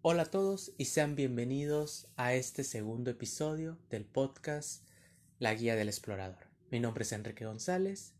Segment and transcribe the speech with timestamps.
[0.00, 4.84] Hola a todos y sean bienvenidos a este segundo episodio del podcast
[5.40, 6.46] La Guía del Explorador.
[6.70, 8.14] Mi nombre es Enrique González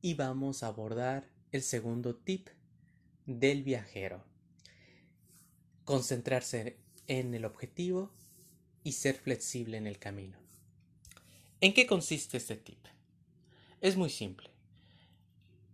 [0.00, 2.48] y vamos a abordar el segundo tip
[3.26, 4.24] del viajero.
[5.84, 6.78] Concentrarse
[7.08, 8.10] en el objetivo
[8.82, 10.38] y ser flexible en el camino.
[11.60, 12.86] ¿En qué consiste este tip?
[13.82, 14.48] Es muy simple.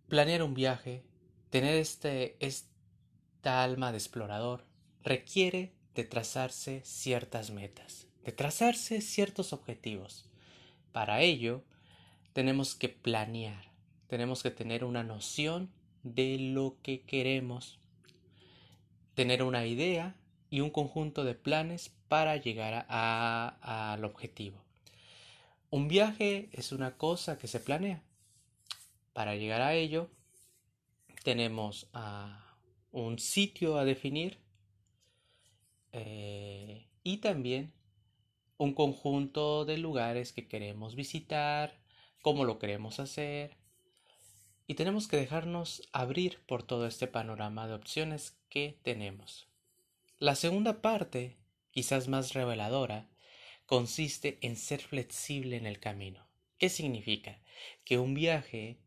[0.08, 1.04] Planear un viaje,
[1.50, 4.73] tener este, esta alma de explorador,
[5.04, 10.28] requiere de trazarse ciertas metas, de trazarse ciertos objetivos.
[10.92, 11.62] Para ello,
[12.32, 13.70] tenemos que planear,
[14.08, 15.70] tenemos que tener una noción
[16.02, 17.78] de lo que queremos,
[19.14, 20.16] tener una idea
[20.50, 24.62] y un conjunto de planes para llegar al objetivo.
[25.70, 28.02] Un viaje es una cosa que se planea.
[29.12, 30.10] Para llegar a ello,
[31.24, 31.88] tenemos
[32.92, 34.38] un sitio a definir,
[35.96, 37.72] eh, y también
[38.58, 41.80] un conjunto de lugares que queremos visitar,
[42.20, 43.56] cómo lo queremos hacer.
[44.66, 49.46] Y tenemos que dejarnos abrir por todo este panorama de opciones que tenemos.
[50.18, 51.36] La segunda parte,
[51.70, 53.08] quizás más reveladora,
[53.66, 56.26] consiste en ser flexible en el camino.
[56.58, 57.40] ¿Qué significa?
[57.84, 58.80] Que un viaje,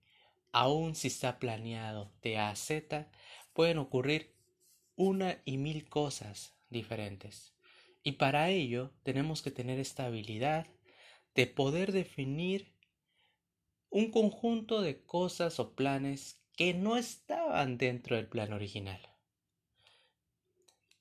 [0.52, 3.10] aun si está planeado de A a Z,
[3.54, 4.36] pueden ocurrir
[4.98, 7.54] una y mil cosas diferentes.
[8.04, 10.68] Y para ello tenemos que tener esta habilidad
[11.36, 12.74] de poder definir
[13.90, 19.02] un conjunto de cosas o planes que no estaban dentro del plan original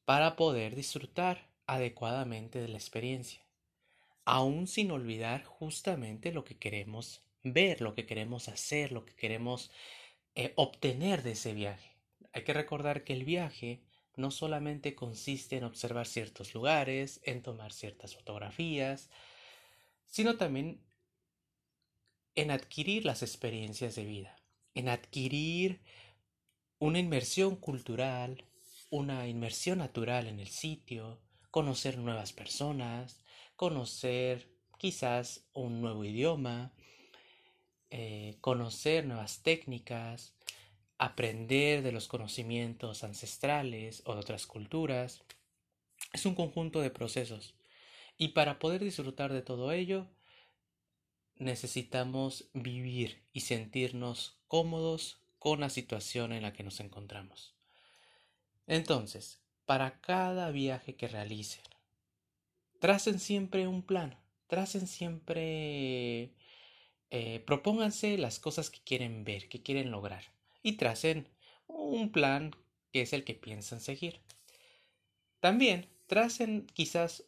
[0.05, 3.45] para poder disfrutar adecuadamente de la experiencia,
[4.25, 9.71] aún sin olvidar justamente lo que queremos ver, lo que queremos hacer, lo que queremos
[10.37, 11.97] eh, obtener de ese viaje.
[12.33, 13.83] Hay que recordar que el viaje
[14.17, 19.11] no solamente consiste en observar ciertos lugares, en tomar ciertas fotografías,
[20.07, 20.81] sino también
[22.35, 24.37] en adquirir las experiencias de vida,
[24.75, 25.81] en adquirir
[26.79, 28.45] una inmersión cultural,
[28.91, 31.21] una inmersión natural en el sitio,
[31.51, 33.23] conocer nuevas personas,
[33.57, 36.73] conocer quizás un nuevo idioma,
[37.91, 40.36] eh, conocer nuevas técnicas,
[40.99, 45.23] aprender de los conocimientos ancestrales o de otras culturas.
[46.13, 47.55] Es un conjunto de procesos.
[48.19, 50.07] Y para poder disfrutar de todo ello,
[51.37, 57.55] necesitamos vivir y sentirnos cómodos con la situación en la que nos encontramos.
[58.67, 61.63] Entonces, para cada viaje que realicen,
[62.81, 66.33] tracen siempre un plan, tracen siempre,
[67.11, 70.36] eh, propónganse las cosas que quieren ver, que quieren lograr
[70.67, 71.29] y tracen
[71.69, 72.51] un plan
[72.93, 74.21] que es el que piensan seguir.
[75.39, 77.25] También tracen quizás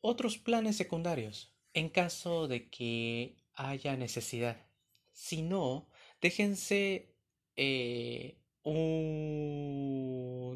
[0.00, 4.66] otros planes secundarios en caso de que haya necesidad.
[5.12, 5.88] Si no,
[6.20, 7.14] déjense
[7.54, 8.38] eh,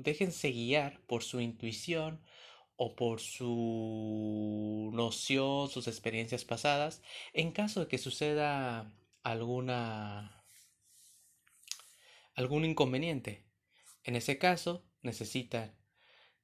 [0.02, 2.20] déjense guiar por su intuición
[2.74, 7.00] o por su noción, sus experiencias pasadas,
[7.32, 8.92] en caso de que suceda
[9.22, 10.37] alguna
[12.38, 13.44] algún inconveniente.
[14.04, 15.74] En ese caso, necesitan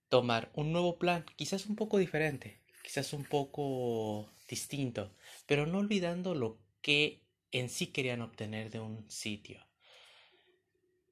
[0.09, 5.15] tomar un nuevo plan, quizás un poco diferente, quizás un poco distinto,
[5.47, 7.23] pero no olvidando lo que
[7.53, 9.65] en sí querían obtener de un sitio.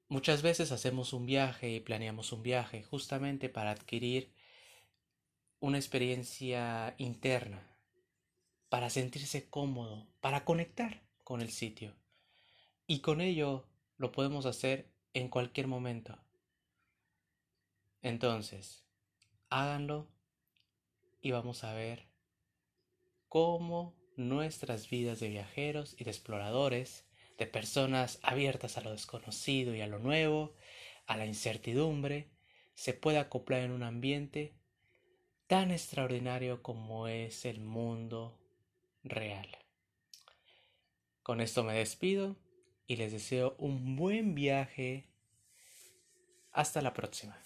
[0.09, 4.33] Muchas veces hacemos un viaje y planeamos un viaje justamente para adquirir
[5.61, 7.65] una experiencia interna,
[8.67, 11.95] para sentirse cómodo, para conectar con el sitio.
[12.85, 13.65] Y con ello
[14.03, 16.21] lo podemos hacer en cualquier momento.
[18.01, 18.83] Entonces,
[19.49, 20.09] háganlo
[21.21, 22.09] y vamos a ver
[23.29, 29.79] cómo nuestras vidas de viajeros y de exploradores, de personas abiertas a lo desconocido y
[29.79, 30.53] a lo nuevo,
[31.05, 32.29] a la incertidumbre,
[32.73, 34.53] se puede acoplar en un ambiente
[35.47, 38.37] tan extraordinario como es el mundo
[39.01, 39.47] real.
[41.21, 42.35] Con esto me despido
[42.87, 45.07] y les deseo un buen viaje.
[46.51, 47.37] Hasta la próxima.